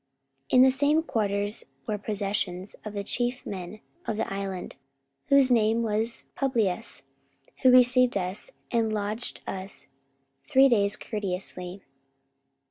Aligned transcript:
44:028:007 0.49 0.53
In 0.57 0.61
the 0.63 0.71
same 0.71 1.03
quarters 1.03 1.65
were 1.85 1.97
possessions 1.99 2.75
of 2.83 2.93
the 2.95 3.03
chief 3.03 3.45
man 3.45 3.81
of 4.07 4.17
the 4.17 4.33
island, 4.33 4.75
whose 5.27 5.51
name 5.51 5.83
was 5.83 6.25
Publius; 6.33 7.03
who 7.61 7.69
received 7.69 8.17
us, 8.17 8.49
and 8.71 8.91
lodged 8.91 9.41
us 9.45 9.85
three 10.49 10.67
days 10.67 10.97
courteously. 10.97 11.83